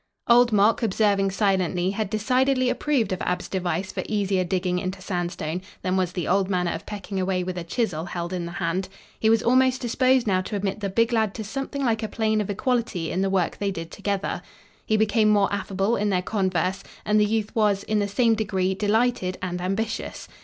[0.27, 5.61] Old Mok, observing silently, had decidedly approved of Ab's device for easier digging into sandstone
[5.83, 8.89] than was the old manner of pecking away with a chisel held in the hand.
[9.19, 12.41] He was almost disposed now to admit the big lad to something like a plane
[12.41, 14.41] of equality in the work they did together.
[14.87, 18.73] He became more affable in their converse, and the youth was, in the same degree,
[18.73, 20.27] delighted and ambitious.